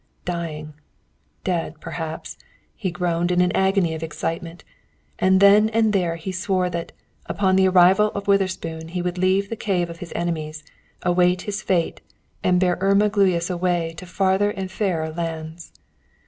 [0.25, 0.73] "Dying;
[1.43, 2.35] dead, perhaps,"
[2.75, 4.63] he groaned, in an agony of excitement,
[5.19, 6.91] and then and there he swore that,
[7.27, 10.63] upon the arrival of Witherspoon he would leave the cave of his enemies,
[11.03, 12.01] await his fate,
[12.43, 15.71] and bear Irma Gluyas away to farther and fairer lands.